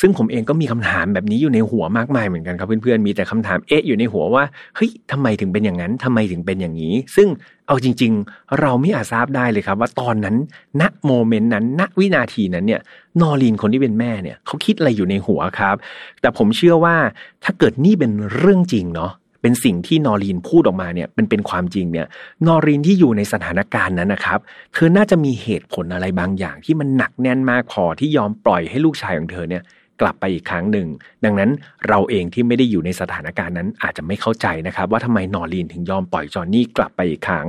[0.00, 4.44] ซึ่งผมเองก็มีคำถามแบบนี้อยู่ในหัวมากมายเหมือนกันครับเพื่อนๆมีแต่คำถามเอ๊ะอยู่ในหัวว่า
[4.76, 7.28] เฮ้ยทำไมถึงเป็นอย่างนั้นทำไมถึงเป็นอย่างนี้ ซึ่ง
[7.66, 10.36] เอาจริง ๆ เราไม่อาจทราบได้เลยครับ ว่าตอนนั้น
[10.80, 12.80] ณโมเมนต์นั้นณวินาทีนั้นเนี่ย
[13.20, 15.76] นอรีนคนที่เป็นแม่เนี่ยเขาคิดอะไรอยู่ในหัวครับ
[16.20, 16.96] แต่ผมเชื่อว่า
[17.44, 19.12] ถ้าเกิดนี่เป็นเรื่องจริงเนาะ
[19.46, 22.06] เป็นสิ่งที่นอรีนพูดออกมาเนี่ยเป็นเป็นความจริงเนี่ย
[22.46, 24.38] นอรีนที่อยู่ในสถานการณ์นั้นนะครับ
[24.72, 29.62] เธอน่าจะมีเหตุผลอะไรบางอย่างที่มันหนักแน่นมากพอที่ยอมปล่อยให้ลูกชายของเธอเนี่ย
[30.00, 30.88] กลับไปอีกครั้งหนึ่ง
[31.24, 31.50] ดังนั้น
[31.88, 37.48] เราเองที่ไม่ได้อยู่ในสถานการณ์นั้นอาจจะไม่เข้าใจนะครับ ว่าทำไมนอรลีนถึงยอมปล่อยจอนนี่กลับไปอีกครั้ง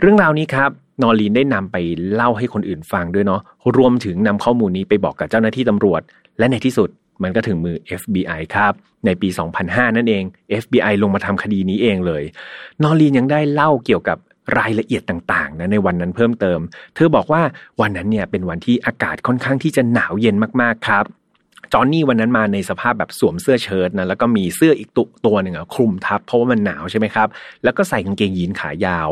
[0.00, 0.70] เรื่องราวนี้ครับ
[1.02, 1.76] นอรลีนได้นำไป
[2.12, 3.40] เล่าให้คนอื่นฟังด้วยเนาะ
[3.76, 6.00] รวมถึงนำข้อมูลนี้ไปบอกกับเจ้าหน้าที่ตำรวจ
[6.38, 6.88] และในที่สุด
[7.22, 8.72] มันก็ถึงมือ FBI ครับ
[9.06, 9.28] ในปี
[9.62, 10.24] 2005 นั่นเอง
[10.62, 12.22] FBI ลงมาทำคดีนี้เองเลย
[12.82, 14.18] นอรีนยังได้เล่าเกี่ยวกับ
[14.58, 16.60] รายละเอียดต่างๆนะในวันนั้นเพิ่มเติม
[16.94, 17.42] เธอบอกว่า
[17.80, 21.04] วันนั้นเนี่ยเป็นวันที่อากาศค่อนข้างที่จะหนาวเย็นมากๆครับ
[21.72, 27.28] จอนนี่วันนั้นมาในสภาพแบบสวมเสื้อเชิ้ตนะแล้วก็มีเสื้ออีกตัวตัวหนึ่งอะคลุมทับ เพราะว่ามันหนาวใช่ไหมครับ
[27.64, 29.10] แล้วก็ใส่กางเกงยีนขายาว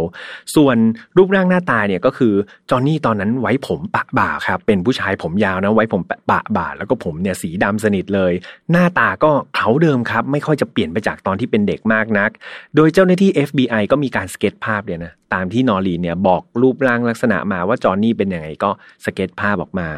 [0.54, 0.76] ส่วน
[1.16, 2.34] รูปร่างหน้าตาเนี่ยก็คือ
[2.70, 6.18] จอนนี่ตอนนั้นไว้ผมปะบ่าครับเป็นผู้ชายผมยาวนะไว้ผมปะ
[6.56, 8.32] บ่าแล้วก็ผมเนี่ยสีดำสนิทเลย
[8.72, 12.30] หน้าตาก็เค้าเดิมครับ ไม่ค่อยจะเปลี่ยนไปจากตอนที่เป็นเด็กมากนัก
[12.76, 18.70] โดยเจ้าหน้าที่ FBI ก็มีการสเก็ตภาพเนี่ยนะตามที่นอรีนเนี่ยบอกรูปร่างลักษณะมาว่าจอนนี่เป็นยังไงก็
[19.04, 19.88] สเก็ตภาพออกมา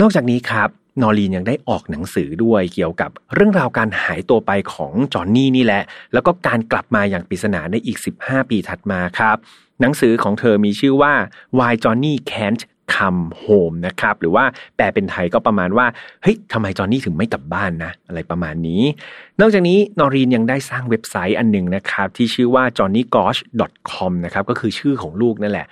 [0.00, 0.70] นอกจากนี้ครับ
[1.02, 5.82] นอรีนยังได้ออกหนังสือด้วยเกี่ยวกับเรื่องราวการหายตัวไปของจอนนี่นี่แหละ
[6.12, 9.36] แล้วก็การกลับมาอย่างปริศนาในอีก 15 ปีถัดมาครับ
[9.80, 11.12] หนังสือของเธอมีชื่อว่า
[11.58, 12.62] Why Johnny Can't
[12.94, 14.44] Come Home นะครับ หรือว่า
[14.76, 15.86] แปลเป็นไทยก็ประมาณว่า
[16.22, 18.82] เฮ้ยทำไมจอนนี่ถึงไม่กลับบ้านนะ อะไรประมาณนี้
[19.40, 25.66] นอกจากนี้นอรีนยังได้สร้างเว็บไซต์อันหนึ่งนะครับ ที่ชื่อว่า johnnygosh.com นะครับก็คือชื่อของลูกนั่นแหละ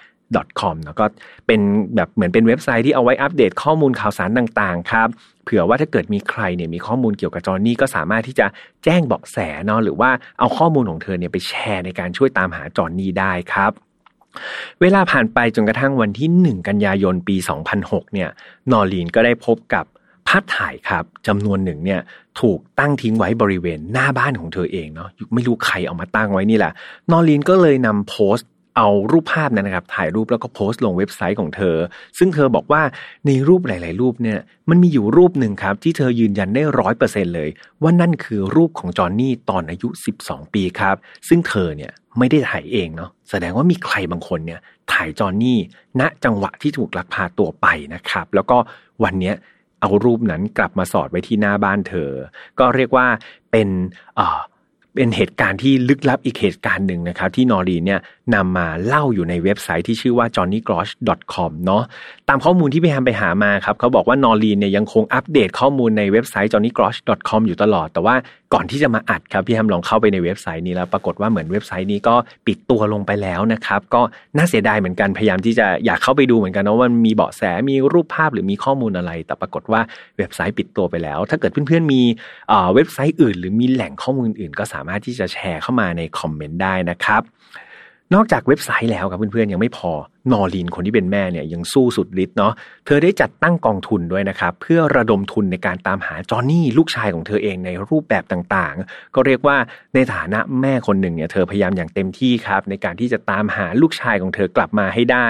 [0.61, 1.05] .com แล้วก็
[1.47, 1.61] เป็น
[1.97, 5.09] แบบเหมือนเป็นเว็บไซต์ที่เอาไว้อัปเดตข้อมูลข่าวสารต่างๆครับ
[5.45, 8.47] เผื่อว่าถ้าเกิดมีใครเนี่ยมีข้อมูลเกี่ยวกับจอห์นนี่ก็สามารถที่จะ
[8.85, 13.73] แจ้งเบาะแสเนาะหรือว่าเอาข้อมูลของเธอเนี่ยไปแชร์ในการช่วยตามหาจอห์นนี่ได้ครับ
[14.81, 17.37] เวลาผ่านไปจนกระทั่งวันที่ 1 กันยายนปี
[17.75, 18.29] 2006 เนี่ย
[18.73, 19.85] นอรีนก็ได้พบกับ
[20.29, 22.01] ภาพถ่ายครับจำนวนหนึ่งเนี่ย
[22.41, 26.73] ถูกตั้งทิ้งไว้บริเวณหน้าบ้านของเธอเองเนาะไม่รู้ใครเอามาตั้งไว้นี่แหละ
[27.11, 31.77] นอรีนก็เลยนำโพสต์ เอารูปภาพนั้นนะครับ ถ่ายรูปแล้วก็โพสต์ลงเว็บไซต์ของเธอ
[32.19, 32.83] ซึ่งเธอบอกว่า
[33.27, 34.39] ในรูปหลาย ๆ รูปเนี่ย
[34.71, 37.49] มันมีอยู่รูปหนึ่งครับ ที่เธอยืนยันได้ร้อยเปอร์เซ็นเลย
[37.83, 39.89] ว่านั่นคือรูปของจอห์นนี่ตอนอายุ
[40.21, 40.97] 12 ปีครับ
[41.29, 44.61] ซึ่งเธอเนี่ยไม่ได้ถ่ายเองเนาะแสดงว่ามีใครบางคนเนี่ย
[44.93, 45.59] ถ่ายจอห์นนี่
[46.01, 48.57] ณจังหวะที่ถูกลักพาตัวไปนะครับ แล้วก็
[49.05, 49.35] วันเนี้ย
[49.81, 52.11] เอารูปนั้นกลับมาสอดไว้ที่หน้าบ้านเธอ
[52.59, 53.07] ก็เรียกว่า
[53.51, 53.69] เป็น
[54.95, 58.01] เป็นเหตุการณ์ที่ลึกลับอีกเหตุการณ์หนึ่งนะครับ ที่นอรีเนี่ย
[58.35, 61.83] นำมาเล่าอยู่ในเว็บไซต์ที่ชื่อว่า johnnygosch.com เนาะ
[62.29, 68.15] ตามข้อมูลที่พี่แฮมไปหามาครับเขาบอกว่านอรีนเนี่ยยังคงอัปเดตข้อมูลในเว็บไซต์ johnnygosch.com อยู่ตลอด แต่ว่า
[68.55, 72.15] ก่อนที่จะมาอัดครับพี่แฮมลองเข้าไปในเว็บไซต์นี้แล้วปรากฏว่าเหมือนเว็บไซต์นี้ก็
[72.47, 74.03] ปิดตัวลงไปแล้วนะครับ ก็
[74.37, 79.81] น่าเสียดายเหมือนกันพยายามที่จะอยากเข้าไปดูเหมือนกันนะว่ามันมีเบาะแสมีรูปภาพหรือมีข้อมูลอะไร แต่ปรากฏว่า
[80.19, 82.03] เว็บไซต์ปิดตัวไปแล้ว ถ้าเกิดเพื่อนๆมี
[82.75, 87.23] เว็บไซต์อื่น หรือมีแหล่งข้อมูลอื่น ก็สามารถที่จะแชร์เข้ามาในคอมเมนต์ได้นะครับ
[88.15, 89.93] นอกจากเว็บไซต์แล้วครับเพื่อนๆยังไม่พอ
[90.33, 92.53] นอรินคนที่เป็นแม่เนี่ยยังสู้สุดฤทธิ์เนาะ
[92.87, 99.57] เธอได้จัดตั้งกองทุนด้วยนะครับ เพื่อระดมทุนในการตามหาจอห์นนี่ลูกชายของเธอเองในรูปแบบต่างๆ ก็เรียกว่า
[99.95, 105.29] ในฐานะแม่คนหนึ่งเนี่ยเธอพยายามอย่างเต็มที่ครับ ในการที่จะตามหาลูกชายของเธอกลับมาให้ได้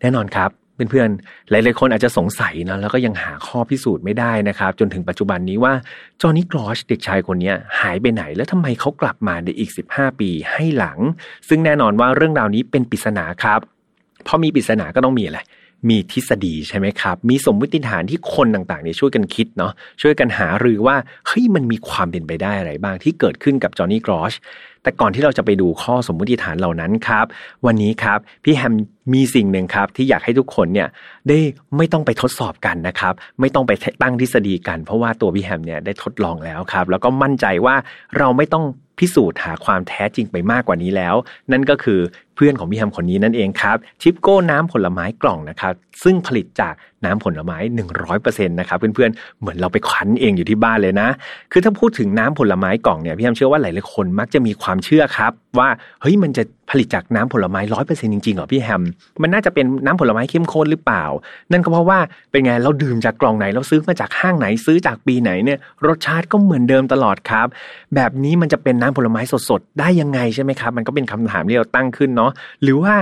[0.00, 0.50] แน่นอนครับ
[0.90, 5.72] เพื่อนๆหลายๆคนอาจจะสงสัยนะแล้วก็ยังหาข้อพิสูจน์ไม่ได้นะครับ จนถึงปัจจุบันนี้ว่า
[6.20, 10.98] จอห์นนี่กรอชเด็กชายคนนี้หายไปไหน แล้วทำไมเขากลับมาในอีก 15 ปีให้หลัง
[11.48, 13.60] ซึ่งแน่นอนว่าเรื่องราวนี้เป็นปริศนาครับ
[14.26, 15.40] พอมีปริศนาก็ต้องมีอะไร
[15.90, 24.32] มีทฤษฎีใช่ไหมครับ มีสมมติฐานที่คนต่างๆเนี่ยช่วยกันคิดเนาะช่วยกันหารือว่าเฮ้ยมันมีความเป็นไปได้อะไรบ้างที่เกิดขึ้นกับจอห์นนี่กรอช
[24.82, 27.26] แต่ก่อนที่เราจะไปดูข้อสมมติฐานเหล่านั้นครับ
[27.66, 28.74] วันนี้ครับพี่แฮม
[29.14, 30.88] มีสิ่งหนึ่งครับที่อยากให้ทุกคนเนี่ย
[31.28, 31.38] ได้
[31.76, 37.76] ไม่ต้องไปทดสอบกันนะครับ ไม่ต้องไปตั้งทฤษฎีกัน เพราะว่าตัวพี่แฮมเนี่ยได้ทดลองแล้วครับ แล้วก็มั่นใจว่า
[38.18, 38.64] เราไม่ต้อง
[38.98, 41.14] พิสูจน์หาความแท้จริงไปมากกว่านี้แล้ว
[41.52, 42.00] นั่นก็คือ
[42.40, 46.74] พื่อนของพี่แฮมคนนี้นั่นเองครับชิปโก้น้ำผลไม้กล่องนะครับซึ่งผลิตจาก
[47.04, 47.58] น้ำผลไม้
[48.04, 51.08] 100%นะครับเพื่อนๆเหมือนเราไปคั้นเองอยู่ที่บ้านเลยนะ
[51.52, 55.68] คือถ้าพูดถึงน้ำผลไม้กล่องเนี่ยพี่แฮมเชื่อว่าหลายๆคนมักจะมีความเชื่อครับว่า
[56.00, 58.82] เฮ้ยมันจะผลิตจากน้ำผลไม้ร้อยเปอร์เซ็นจริงๆเหรอพี่แฮม
[59.22, 61.04] มันน่าจะเป็นน้ำผลไม้เข้มข้นหรือเปล่า
[61.52, 61.98] นั่นก็เพราะว่า
[62.30, 67.46] เป็นไงเราดื่มจากกล่องไหนเราซื้อมาจากห้างไหนซื้อจากปีไหนเนี่ยรสชาติก็เหมือนเดิมตลอดครับ
[67.94, 72.29] แบบนี้มันจะเป็นน้ำผลไม้สดๆได้ยังไงใช่ไหมครับ มันก็เป็นคำถามที่เราตั้งขึ้นเนาะ
[72.62, 72.94] หรือว่า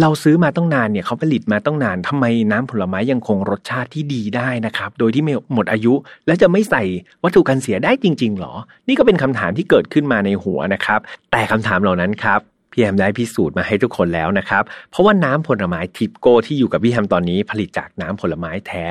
[0.00, 5.94] เราซื้อมาต้องนานเนี่ยเขาผลิตมาต้องนานทำไมน้ำผลไม้ยังคงรสชาติที่ดีได้นะครับ โดยที่ไม่หมดอายุ
[6.26, 6.82] และจะไม่ใส่
[7.22, 8.54] วัตถุกันเสียได้จริงๆหรอ
[8.88, 11.00] นี่ก็เป็นคำถามที่เกิดขึ้นมาในหัวนะครับ
[11.32, 12.40] แต่คำถามเหล่านั้นครับ
[12.72, 18.84] พี่แฮมได้พิสูจน์มาให้ทุกคนแล้วนะครับ เพราะว่าน้ำผลไม้ทิปโก้ที่อยู่กับพี่แฮมตอนนี้ผลิตจากน้ำผลไม้แท้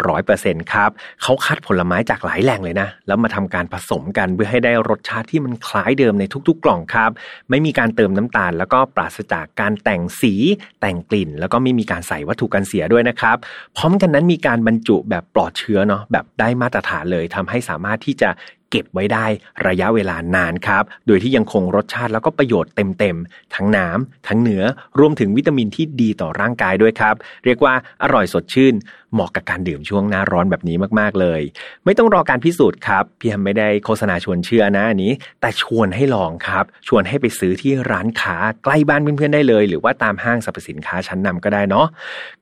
[0.00, 0.90] 100%ครับ
[1.22, 7.10] เขาคัดผลไม้จากหลายแหล่งเลยนะ แล้วมาทำการผสมกันเพื่อให้ได้รสชาติที่มันคล้ายเดิมในทุกๆ กล่องครับ
[7.50, 10.34] ไม่มีการเติมน้ำตาล แล้วก็ปราศจากการแต่งสี
[10.80, 13.36] แต่งกลิ่น แล้วก็ไม่มีการใส่วัตถุกันเสียด้วยนะครับ
[13.76, 18.30] พร้อมกันนั้นมีการบรรจุแบบปลอดเชื้อเนาะแบบได้มาตรฐานเลยทำให้สามารถที่จะ
[18.70, 19.26] เก็บไว้ได้
[19.66, 24.64] ระยะเวลานานครับ โดยที่ยังคงรสชาติแล้วก็ประโยชน์เต็มๆ ทั้งน้ำทั้งเนื้อ
[24.98, 28.74] รวมถึงวิตามินที่ดีต่อร่างกายด้วยครับ เรียกว่าอร่อยสดชื่น
[29.14, 31.40] เหมาะกับการดื่มช่วงหน้าร้อนแบบนี้มากๆเลย
[31.84, 41.86] ไม่ต้องรอการพิสูจน์ครับพี่แฮมไม่ได้โฆษณาชวนเชื่อนะอันนี้ แต่ชวนให้ลองครับ ชวนให้ไปซื้อที่ร้านค้าใกล้บ้านเพื่อนๆได้เลย หรือว่าตามห้างสรรพสินค้าชั้นนำก็ได้เนาะ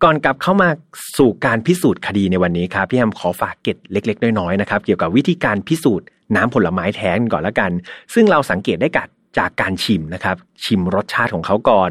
[0.03, 0.69] ก่อนกลับเข้ามา
[1.19, 7.71] สู่การพิสูจน์คดีในวันนี้ครับพี่แฮมขอฝากเก็ตเล็ก ๆ น้อยๆนะครับเกี่ยวกับวิธีการพิสูจน์น้ำผลไม้แท้ก่อนละกัน
[8.15, 11.91] ซึ่งเราสังเกตได้กัดจากการชิมนะครับ ชิมรสชาติของเขาก่อน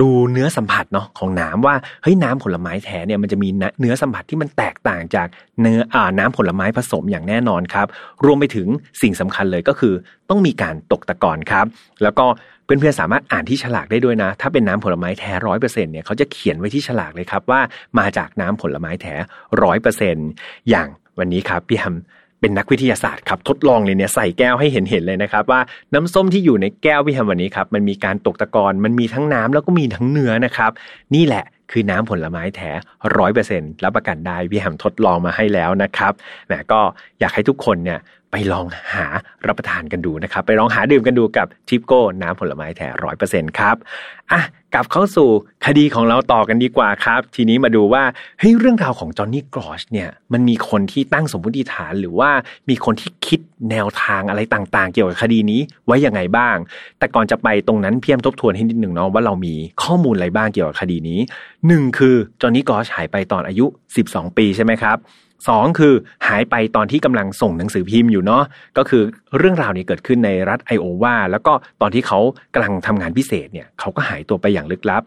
[0.00, 3.48] ดูเนื้อสัมผัสเนาะของน้ำว่าเฮ้ยน้ำผลไม้แท้เนี่ยมันจะมี
[3.80, 5.28] เนื้อสัมผัสที่มันแตกต่างจาก
[5.60, 7.86] เนื้ออ่าน้ำผลไม้ผสมอย่างแน่นอนครับ
[8.24, 8.68] รวมไปถึง
[9.02, 9.94] สิ่งสำคัญเลยก็คือ
[10.30, 11.66] ต้องมีการตกตะกอนครับ
[12.02, 12.26] แล้วก็
[12.64, 17.60] เพื่อนๆสามารถอ่านที่ฉลากได้ด้วยนะ ถ้าเป็นน้ำผลไม้แท้ร้อยเปอร์เซ็นเนี่ยเขาจะเขียนไว้ที่ฉลากเลยครับว่า
[17.98, 19.14] มาจากน้ำผลไม้แท้
[19.62, 20.16] ร้อยเปอร์เซ็น
[20.70, 20.88] อย่าง
[21.18, 21.96] วันนี้ครับพี่แฮม
[22.40, 25.60] เป็นนักวิทยาศาสตร์ครับทดลองเลยเนี่ยใส่แก้วให้เห็นเห็นเลยนะครับ ว่า
[25.94, 30.70] น้ำส้มที่อยู่ในแก้วพี่แฮมวันนี้ครับมันมีการตกตะกอนมันมีทั้งน้ำแล้วก็มีทั้งเนื้อนะครับ
[31.14, 32.70] นี่แหละคือน้ำผลไม้แท้
[33.18, 36.12] ร้อยเปอร์เซ็นต์รับประกันได้พี่แฮมทดลองมาให้แล้วนะครับ
[36.46, 36.80] แหมก็
[37.20, 37.98] อยากให้ทุกคนเนี่ย
[38.30, 39.06] ไปลองหา
[39.46, 43.76] รับประทานกันดูนะครับ ไปลองหาดื่มกันดูกับทิปโก้น้ำผลไม้แท้ร้อยเปอร์เซ็นต์ครับ
[44.32, 44.42] อะ
[44.74, 45.28] กลับเข้าสู่
[45.66, 48.02] คดีของเราต่อกันดีกว่าครับ ทีนี้มาดูว่า
[48.38, 52.30] เฮ้ยเรื่องราวของจอห์นนี่กรอชเนี่ยมันมีคนที่ตั้งสมมติฐานหรือว่า
[52.68, 53.40] มีคนที่คิด
[53.70, 56.56] แนวทางอะไรต่างๆ เกี่ยวกับคดีนี้ไว้ยังไงบ้าง
[56.98, 61.18] แต่ก่อนจะไปตรงนั้นเพียมทบทวนให้นิดหนึ่งเนาะว่าเรามีข้อมูลอะไรบ้างเกี่ยวกับคดีนี้
[61.66, 63.66] หนึ่งคือจอห์นนี่กรอชหายไปตอนอายุ
[64.02, 64.98] 12 ปีใช่ไหมครับ
[65.48, 65.94] สองคือ
[66.28, 68.44] หายไปตอนที่กำลังส่งหนังสือพิมพ์อยู่เนาะ
[68.78, 69.02] ก็คือ
[69.38, 72.18] เรื่องราวนี้เกิดขึ้นในรัฐไอโอวาแล้วก็ตอนที่เขา
[72.54, 75.02] กำลังทำงานพิเศษเนี่ยเขาก็หายตัวไปอย่างลึกลับ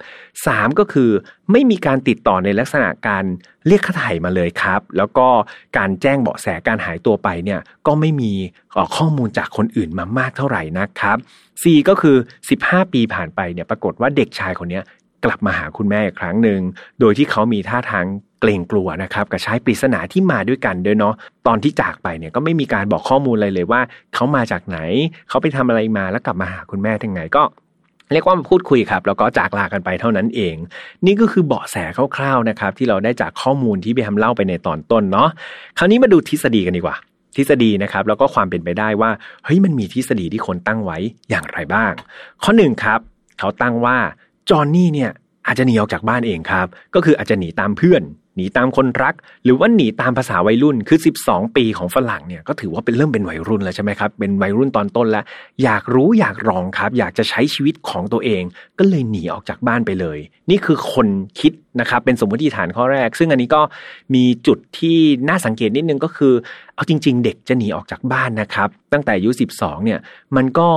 [0.46, 1.10] สามก็คือ
[1.52, 3.24] ไม่มีการติดต่อในลักษณะการ
[3.67, 5.28] เรียกค่าไถ่มาเลยครับ แล้วก็
[5.78, 8.32] การแจ้งเบาะแสการหายตัวไปเนี่ยก็ไม่มี
[8.96, 11.17] ข้อมูลจากคนอื่นมามากเท่าไหร่นะครับ
[11.63, 12.15] สี่ก็คือ
[12.56, 14.82] 15 ปีผ่านไปเนี่ยปรากฏว่าเด็กชายคนนี้
[15.26, 16.60] กลับมาหาคุณแม่อีกครั้งหนึ่ง
[17.00, 18.06] โดยที่เขามีท่าทาง
[18.42, 21.14] เกรงกลัวนะครับกับชายปริศนาที่มาด้วยกันด้วยเนาะ
[21.48, 23.82] ตอนที่จากไปเนี่ยก็ไม่มีการบอกข้อมูลอะไรเลยว่า
[24.14, 24.78] เขามาจากไหน
[25.30, 27.44] เขาไปทำอะไรมาแล้วกลับมาหาคุณแม่ทั้งไงก็
[28.14, 30.56] เรียกว่าพูดคุยครับแล้วก็จากลากันไปเท่านั้นเอง
[31.06, 31.76] นี่ก็คือเบาะแส
[32.16, 35.30] คร่าวๆนะครับ ที่เราได้จากข้อมูลที่พี่ทำเล่าไปในตอนต้นเนาะ
[35.78, 36.96] คราวนี้มาดูทฤษฎีกันดีกว่า
[37.36, 39.12] ทฤษฎีนะครับแล้วก็ความเป็นไปได้ว่า
[39.46, 40.98] เฮ้ยมันมีทฤษฎีที่คนตั้งไว้
[41.30, 41.92] อย่างไรบ้าง
[42.44, 43.00] ข้อหนึ่งครับ
[43.40, 43.98] เขาตั้งว่า
[44.50, 45.12] จอห์นนี่เนี่ย
[45.48, 48.04] อาจจะหนีออกจากบ้านเองครับ ก็คืออาจจะหนีตามเพื่อน
[48.38, 55.24] หนีตามคนรัก หรือว่าหนีตามภาษาวัยรุ่นคือ 12 ปีของฝรั่งเนี่ยก็ถือว่าเป็นเริ่มเป็นวัยรุ่นแล้วใช่ไหมครับ เป็นวัยรุ่นตอนต้นแล้ว
[55.64, 58.44] อยากรู้อยากลองครับ อยากจะใช้ชีวิตของตัวเอง
[58.80, 60.18] ก็เลยหนีออกจากบ้านไปเลย
[60.50, 61.08] นี่คือคน
[61.40, 63.62] คิดนะครับ เป็นสมมติฐานข้อแรก ซึ่งอันนี้ก็
[64.16, 64.98] มีจุดที่
[65.30, 66.34] น่าสังเกตนิดนึงก็คือ
[66.76, 69.30] เอาจริง ๆ เด็กจะหนีออกจากบ้านนะครับ ตั้งแต่อายุ
[69.60, 70.00] 12เนี่ย
[70.36, 70.70] มันก็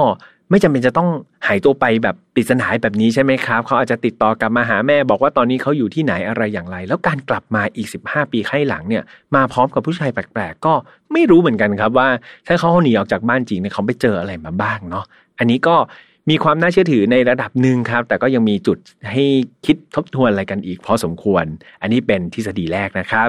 [0.50, 1.08] ไม่จำเป็นจะต้อง
[1.46, 9.02] หายตัวไปแบบปริศนาแบบนี้ใช่ไหมครับ เขาอาจจะติดต่อกลับมาหาแม่บอกว่าตอนนี้เขาอยู่ที่ไหนอะไรอย่างไร แล้วการกลับมาอีก 15 ปีให้หลังเนี่ย
[9.34, 10.74] มาพร้อมกับผู้ชายแปลกๆ ก็
[11.12, 12.08] ไม่รู้เหมือนกันครับว่า
[12.46, 15.04] ถ้าเขาหนีออกจากบ้านจริงเนี่ยเขาไปเจออะไรมาบ้างเนาะ
[15.38, 15.76] อันนี้ก็
[16.30, 18.78] มีความน่าเชื่อถือในระดับหนึ่งครับ แต่ก็ยังมีจุด
[19.12, 19.24] ให้
[19.66, 21.44] คิดทบทวนอะไรกันอีกพอสมควร
[21.82, 23.28] อันนี้เป็นทฤษฎีแรกนะครับ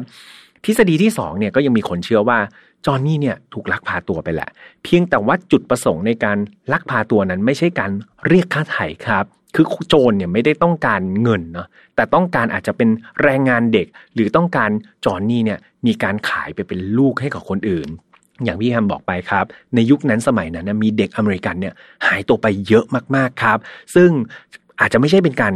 [0.65, 2.39] ทฤษฎีที่2เนี่ยก็ยังมีคนเชื่อว่า
[2.85, 4.49] จอนนี่เนี่ยถูกลักพาตัวไปแหละ
[4.83, 6.37] เพียงแต่ว่าจุดประสงค์ในการ
[6.73, 7.91] ลักพาตัวนั้นไม่ใช่การ
[8.27, 12.89] เรียกค่าไถ่ครับ คือโจรเนี่ยไม่ได้ต้องการเงินเนาะแต่ต้องการอาจจะเป็น
[13.23, 14.69] แรงงานเด็ก หรือต้องการ
[15.05, 17.89] จอนนี่เนี่ยมีการขายไปเป็นลูกให้กับคนอื่น
[18.43, 21.73] อย่างพี่แฮมบอกไปครับ ในยุคนั้นสมัยนั้นมีเด็กอเมริกันเนี่ย
[22.07, 22.85] หายตัวไปเยอะ
[23.15, 23.57] มากๆครับ
[23.95, 24.09] ซึ่ง
[24.79, 25.53] อาจจะไม่ใช่เป็นการ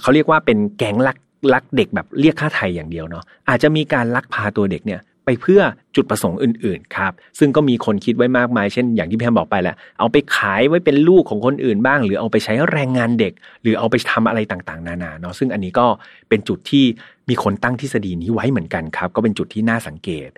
[0.00, 1.16] เขาเรียกว่าเป็นแก๊งลัก
[1.54, 5.60] ลักเด็กแบบเรียกค่าไถ่อย่างเดียวเนาะอาจจะมีการลักพาตัวเด็กเนี่ย ไปเพื่อ
[5.96, 13.32] จุดประสงค์อื่นๆครับ ซึ่งก็มีคนคิดไว้มากมายเช่นอย่างที่พี่แฮมบอกไปแหละเอาไปขายไว้เป็นลูกของคนอื่นบ้าง หรือเอาไปใช้แรงงานเด็ก
[13.62, 15.86] หรือเอาไปทำอะไรต่างๆ นานาเนาะซึ่งอันนี้ก็
[16.28, 16.84] เป็นจุดที่
[17.28, 20.30] มีคนตั้งทฤษฎีนี้ไว้เหมือนกันครับ ก็เป็นจุดที่น่าสังเกต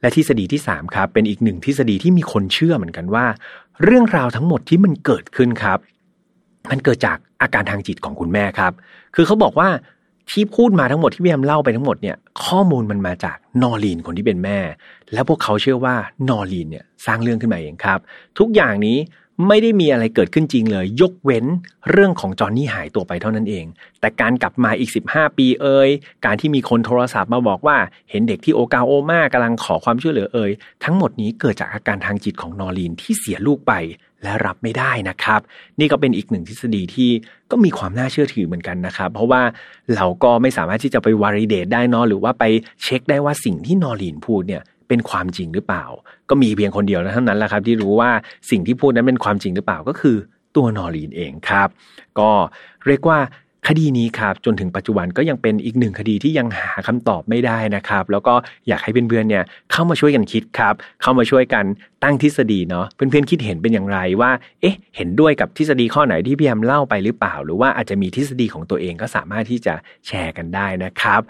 [0.00, 3.26] และทฤษฎีที่3ครับเป็นอีกหนึ่งทฤษฎีที่มีคนเชื่อเหมือนกันว่า
[3.84, 5.78] เรื่องราวทั้งหมดที่มันเกิดขึ้นครับ
[6.70, 8.72] มันเกิดจากอาการทางจิตของคุณแม่ครับ
[9.14, 9.68] คือเขาบอกว่า
[10.30, 14.58] ที่พูดมาทั้งหมดที่พี่แอมเล่าไปทั้งหมดเนี่ยข้อมูลมันมาจากนอรีนคนที่เป็นแม่
[15.12, 15.94] แล้วพวกเขาเชื่อว่า
[16.28, 17.98] นอรีนเนี่ยสร้างเรื่องขึ้นมาเองครับ
[18.38, 18.98] ทุกอย่างนี้
[19.48, 21.44] ไม่ได้มีอะไรเกิดขึ้นจริงเลย ยกเว้น
[21.90, 23.64] เรื่องของจอนนี่หายตัวไปเท่านั้นเอง
[24.00, 25.88] แต่การกลับมาอีก 15 ปีเอ่ย
[26.24, 27.76] การที่มีคนโทรศัพท์มาบอกว่า
[28.10, 30.50] เห็นเด็กที่โอกาโอมากำลังขอความช่วยเหลือเอ่ย
[30.84, 33.72] ทั้งหมดนี้เกิดจากอาการทางจิตของนอรีนที่เสียลูกไป
[34.22, 35.40] และรับไม่ได้นะครับ
[35.80, 37.10] นี่ก็เป็นอีกหนึ่งทฤษฎีที่
[37.50, 39.42] ก็มีความน่าเชื่อถือเหมือนกันนะครับ เพราะว่า
[39.96, 42.44] เราก็ไม่สามารถที่จะไปวาริเดตได้นอหรือว่าไป
[42.82, 45.84] เช็คได้ว่าสิ่งที่นอรีนพูดเนี่ยเป็นความจริงหรือเปล่า
[46.30, 48.10] ก็มีเพียงคนเดียวเท่านั้นแหละครับที่รู้ว่า
[48.50, 50.16] สิ่งที่พูดนั้นเป็นความจริงหรือเปล่าก็คือ
[50.56, 51.68] ตัวนอรีนเองครับ
[52.18, 52.30] ก็
[52.86, 53.18] เรียกว่า
[53.68, 58.34] คดีนี้ครับจนถึงปัจจุบันก็ยังเป็นอีกหนึ่งคดีที่ยังหาคำตอบไม่ได้นะครับ แล้วก็
[58.68, 61.64] อยากให้เพื่อนๆเนี่ยเข้ามาช่วยกันคิดครับ เข้ามาช่วยกัน
[62.04, 69.74] ตั้งทฤษฎีเนาะเพื่อนๆคิดเห็นเป็นอย่างไรว่า เอ๊ะ เห็นด้วยกับทฤษฎีข้อไหนที่พี่แอมเล่าไปหรือเปล่า หรือว่าอาจจะมีทฤษฎีของตัวเองก็สามารถที่จะ
[70.06, 71.20] แชร์กันได้นะครับ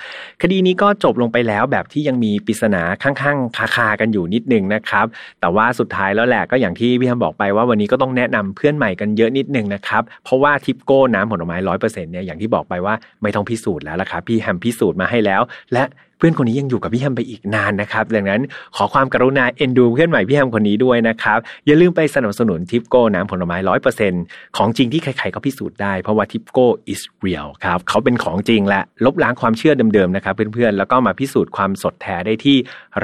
[0.43, 5.07] คดีนี้ก็จบลงไปแล้วแบบที่ยังมีปริศนาข้างๆ คาๆกันอยู่นิดนึงนะครับ
[5.41, 15.43] แต่ว่าสุดท้ายแล้วแหละก็อย่างที่พี่แอมบอกไปว่าวันนี้ก็ต้องแนะนำเพื่อนใหม่กันเยอะนิดนึงนะครับเพราะว่าทิปโก้น้ำผลไม้ร้อยเปอร์เซ็นต์เนี่ยอย่างที่บอกไปว่าไม่ต้องพิสูจน์แล้วล่ะครับพี่แฮมพิสูจน์มาให้แล้ว
[15.75, 15.85] และ
[16.19, 18.43] เพื่อนคนนี้ยังอยู่กับพี่แฮมไปอีกนานนะครับดังนั้น
[18.77, 24.23] ขอความกรุณาเอ็นดูเพื่อนใหม่พี่แฮมคนนี้ด้วยนะครับอย่าลืมไปสนับสนุนทิปโก้น้ำผลไม้ร้อยเปอร์เซ็นต์
[24.57, 32.57] ของจริงที่ใครๆก็พิสูจน์ได้เพราะว่าทิปโก้ is real ครับเขาเป็นของจริงและลบล้างความเชื่อเดิมๆนะครับเพื่อนๆแล้วก็มาพิสูจน์ความสดแท้ได้ที่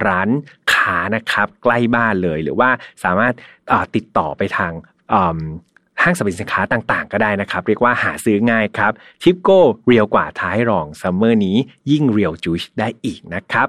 [0.07, 0.29] ร้าน
[0.73, 2.71] ค้านะครับใกล้บ้านเลยหรือว่า
[3.05, 3.35] สามารถ
[3.95, 4.73] ติดต่อไปทาง
[6.07, 8.93] ห้างสรรพสินค้าต่างๆ ก็ได้นะครับ เรียกว่าหาซื้อง่ายครับ
[9.23, 11.57] ชิปโก้เรียวกว่าท้ายรองซัมเมอร์นี้
[11.91, 13.69] ยิ่งเรียวจูชได้อีกนะครับ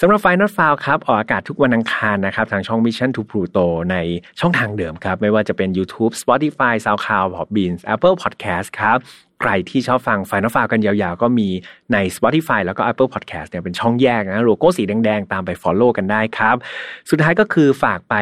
[0.00, 3.96] สำหรับไฟนอตฟาวครับออกอากาศทุกวันอังคารนะครับทางช่อง Mission to Pluto ใน
[4.40, 8.98] ช่องทางเดิมครับไม่ว่าจะเป็น YouTube Spotify SoundCloud Podbean Apple Podcast ครับ
[9.40, 11.48] ใครที่ชอบฟังไฟนอลฟาวกันยาวๆ ก็มี
[11.92, 16.56] ใน Spotify แล้วก็ Apple Podcast เนี่ยเป็นช่องแยกนะโลโก้สีแดงๆ ตามไป Follow กันได้ครับ
[17.10, 18.14] สุดท้ายก็คือฝากไป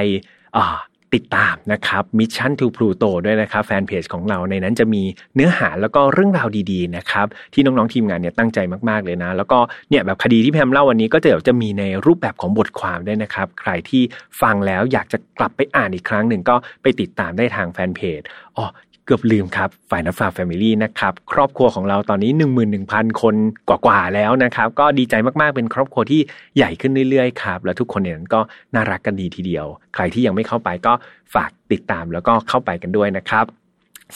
[1.14, 5.02] ติดตามนะครับ Mission to Pluto ด้วยนะครับแฟนเพจของเราในนั้นจะมี
[5.34, 9.58] เนื้อหาแล้วก็เรื่องราวดีๆนะครับที่น้องๆทีมงานเนี่ยตั้งใจมากๆเลยนะ แล้วก็
[9.90, 14.02] เนี่ยแบบคดีที่แพมเล่าวันนี้ก็จะเดี๋ยวจะมีในรูปแบบของบทความด้วยนะครับ ใครที่
[14.40, 18.20] ฟังแล้วอยากจะกลับไปอ่านอีกครั้งหนึ่งก็ไปติดตามได้ทางแฟนเพจ
[18.56, 18.66] อ๋อ
[19.06, 22.32] เกือบลืมครับฝ่ายนัฟาแฟมิลี่นะครับครอบครัวของเราตอนนี้
[22.76, 23.34] 11,000 คน
[23.68, 26.20] กว่าๆแล้วนะครับ ก็ดีใจมากๆเป็นครอบครัวที่
[26.56, 28.40] ใหญ่ขึ้นเรื่อยๆครับและทุกคนเนี่ยก็
[28.74, 30.92] น่ารักกันดีทีเดียว ใครที่ยังไม่เข้าไปก็
[31.34, 33.46] ฝากติดตามแล้วก็เข้าไปกันด้วยนะครับ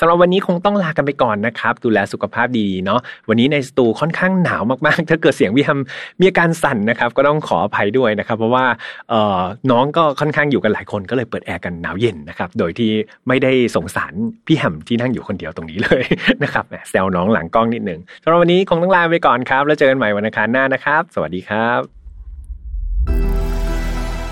[0.00, 8.64] สำหรับวันนี้คงต้องลากันไปก่อนนะครับ ดูแลสุขภาพดีๆเนาะวันนี้ในสตูค่อนข้างหนาวมากๆ ถ้าเกิดเสียงพี่ทำมีอาการสั่นนะครับ ก็ต้องขออภัยด้วยนะครับ เพราะว่า
[9.11, 12.90] เออน้องก็ค่อนข้างอยู่กันหลายคนก็เลยเปิดแอร์กันหนาวเย็นนะครับ โดยที่
[13.28, 14.12] ไม่ได้สงสาร
[14.46, 16.02] พี่แฮมที่นั่งอยู่คนเดียวตรงนี้เลย
[16.42, 21.80] นะครับแซวน้องหลังกล้องนิดนึงสำหรับวันนี้คงต้องลาไปก่อนครับ แล้วเจอกันใหม่วันอังคารหน้านะครับ สวัสดีครับ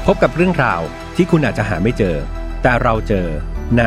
[0.07, 0.81] พบกับเรื่องราว
[1.17, 2.17] ที่คุณอาจจะหาไม่เจอ
[2.63, 3.27] แต่เราเจอ
[3.79, 3.85] ใน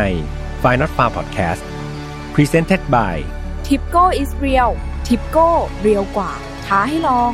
[0.64, 1.64] f i n a l f a r Podcast
[2.36, 3.16] Presented by
[3.68, 4.72] Tipco is real
[5.08, 5.48] Tipco
[5.82, 6.32] เรียวกว่า
[6.66, 7.32] ท้าให้ลอง